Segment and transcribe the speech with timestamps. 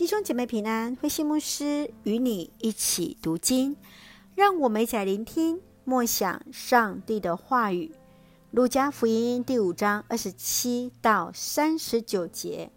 [0.00, 3.76] 弟兄姐妹平安，慧馨牧师与你一起读经，
[4.34, 7.92] 让我们一起来聆听默想上帝的话语。
[8.50, 12.70] 路加福音第五章二十七到三十九节，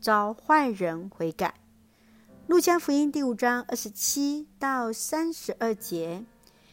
[0.00, 1.54] 召坏人悔改。
[2.46, 6.24] 路加福音第五章二十七到三十二节，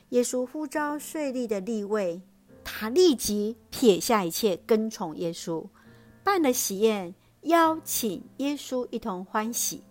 [0.09, 2.21] 耶稣呼召税吏的立位，
[2.63, 5.65] 他立即撇下一切，跟从耶稣，
[6.23, 9.81] 办了喜宴，邀请耶稣一同欢喜。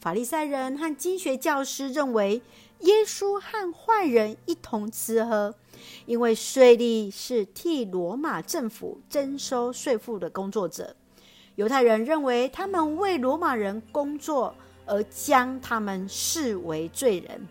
[0.00, 2.40] 法利赛人和经学教师认为，
[2.80, 5.54] 耶稣和坏人一同吃喝，
[6.06, 10.96] 因为税吏是替罗马政府征收税赋的工作者。
[11.56, 14.54] 犹太人认为他们为罗马人工作，
[14.86, 17.46] 而将他们视为罪人。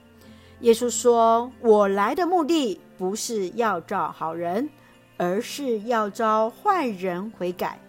[0.61, 4.67] 耶稣说：“我来的目的不是要召好人，
[5.17, 7.79] 而是要召坏人悔改。”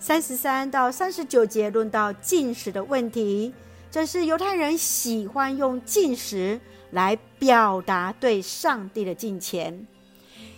[0.00, 3.54] 三十三到三十九节论到进食的问题。
[3.90, 6.60] 这是犹太人喜欢用禁食
[6.90, 9.86] 来表达对上帝的敬虔。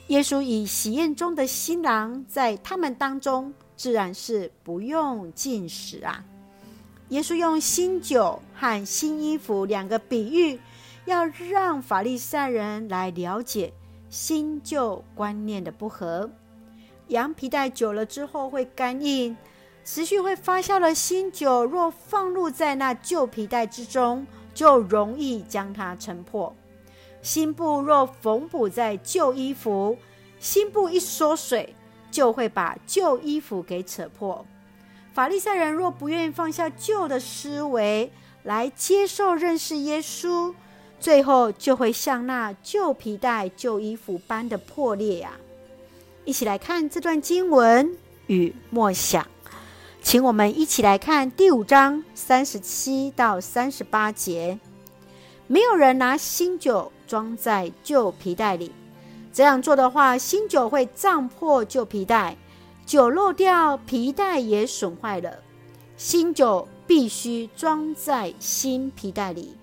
[0.08, 6.24] 耶稣以喜宴中的新郎在他们当中，自然是不用禁食啊。
[7.10, 10.58] 耶稣用新酒和新衣服两个比喻，
[11.04, 13.72] 要让法利赛人来了解
[14.08, 16.28] 新旧观念的不合。
[17.06, 19.36] 羊皮带久了之后会干硬。
[19.84, 26.54] 持续会发酵的新酒，若放入在那旧皮带之中，就容易将它撑破；
[27.22, 29.96] 新布若缝补在旧衣服，
[30.38, 31.74] 新布一缩水，
[32.10, 34.44] 就会把旧衣服给扯破。
[35.12, 38.12] 法利赛人若不愿意放下旧的思维
[38.44, 40.54] 来接受认识耶稣，
[41.00, 45.32] 最后就会像那旧皮带、旧衣服般的破裂呀、
[46.24, 47.96] 一起来看这段经文
[48.28, 49.26] 与默想。
[50.02, 54.58] 请我们一起来看第五章三十七到三十八节。
[55.46, 58.72] 没有人拿新酒装在旧皮带里，
[59.32, 62.36] 这样做的话，新酒会胀破旧皮带，
[62.86, 65.38] 酒漏掉，皮带也损坏了。
[65.96, 69.54] 新酒必须装在新皮带里。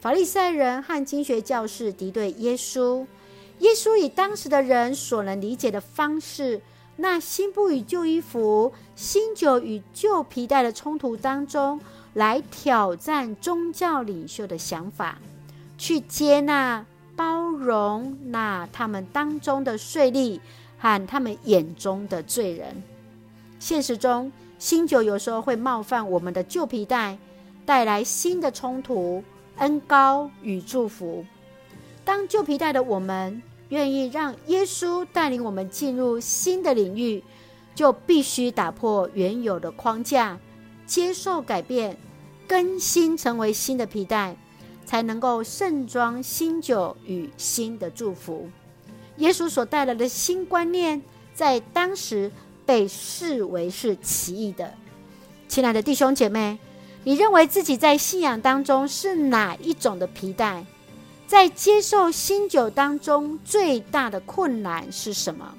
[0.00, 3.06] 法利赛人和经学教士敌对耶稣，
[3.58, 6.60] 耶稣以当时的人所能理解的方式。
[6.96, 11.80] 那新布与旧衣服、新酒与旧皮带的冲突当中，
[12.14, 15.18] 来挑战宗教领袖的想法，
[15.78, 16.84] 去接纳、
[17.16, 20.38] 包容那他们当中的税吏
[20.78, 22.82] 和他们眼中的罪人。
[23.58, 27.16] 现实中，新酒有时候会冒犯我们的旧皮带，
[27.64, 29.24] 带来新的冲突、
[29.56, 31.24] 恩高与祝福。
[32.04, 37.24] 当旧皮带的我们，愿意让耶稣带领我们进入新的领域，
[37.74, 40.38] 就必须打破原有的框架，
[40.86, 41.96] 接受改变，
[42.46, 44.36] 更新成为新的皮带，
[44.84, 48.46] 才能够盛装新酒与新的祝福。
[49.16, 51.00] 耶稣所带来的新观念，
[51.32, 52.30] 在当时
[52.66, 54.70] 被视为是奇异的。
[55.48, 56.58] 亲爱的弟兄姐妹，
[57.04, 60.66] 你认为自己在信仰当中是哪一种的皮带？
[61.32, 65.50] 在接受新酒当中，最大的困难是什么？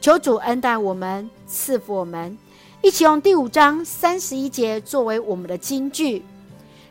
[0.00, 2.38] 求主恩待我们，赐福我们，
[2.80, 6.22] 一起用第五章三十一节作为我们的金句：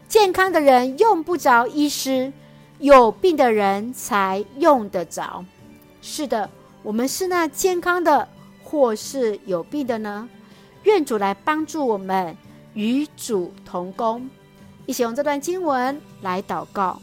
[0.09, 2.33] 健康的人用不着医师，
[2.79, 5.45] 有病的人才用得着。
[6.01, 6.49] 是的，
[6.81, 8.27] 我们是那健康的，
[8.65, 10.27] 或是有病的呢？
[10.83, 12.35] 愿主来帮助我们，
[12.73, 14.29] 与主同工。
[14.85, 17.01] 一起用这段经文来祷告。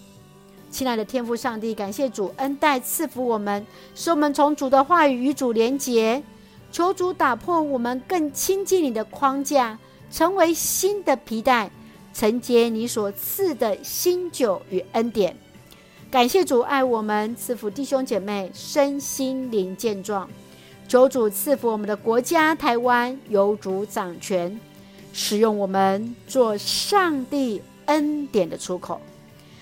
[0.70, 6.22] 亲爱的天父上帝，感谢主恩待赐福我们，使我们从主的话语与主连结。
[6.70, 9.76] 求主打破我们更亲近你的框架，
[10.12, 11.68] 成为新的皮带，
[12.14, 15.36] 承接你所赐的新酒与恩典。
[16.08, 20.30] 感谢主爱我们，赐福弟兄姐妹身心灵健壮。
[20.86, 24.58] 求主赐福我们的国家台湾，由主掌权，
[25.12, 29.00] 使用我们做上帝恩典的出口。